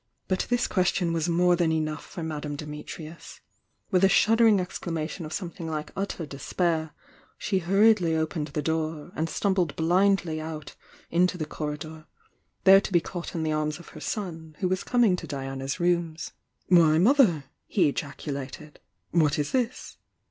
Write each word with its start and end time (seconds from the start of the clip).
But 0.27 0.47
this 0.49 0.65
question 0.67 1.13
was 1.13 1.29
more 1.29 1.55
than 1.55 1.71
enough 1.71 2.03
for 2.03 2.23
Madame 2.23 2.55
Dimitrius. 2.57 3.39
Witii 3.93 4.03
a 4.05 4.09
shuddering 4.09 4.57
exclama 4.57 5.07
tion 5.07 5.27
of 5.27 5.31
something 5.31 5.67
like 5.69 5.91
utter 5.95 6.25
despair, 6.25 6.89
she 7.37 7.59
hurriedly 7.59 8.15
opened 8.15 8.47
the 8.47 8.63
door, 8.63 9.11
and 9.15 9.29
stumbled 9.29 9.75
blindly 9.75 10.41
out 10.41 10.73
into 11.11 11.37
the 11.37 11.45
corridor, 11.45 12.07
there 12.63 12.81
to 12.81 12.91
be 12.91 12.99
caught 12.99 13.35
in 13.35 13.43
the 13.43 13.51
arms 13.53 13.77
of 13.77 13.89
her 13.89 14.01
son, 14.01 14.55
who 14.59 14.67
was 14.67 14.83
coming 14.83 15.15
to 15.17 15.27
Diana's 15.27 15.79
rooms. 15.79 16.31
"Why, 16.67 16.97
mother!" 16.97 17.43
he 17.67 17.87
ejaculated— 17.87 18.79
"what 19.11 19.37
is 19.37 19.51
this?" 19.51 19.97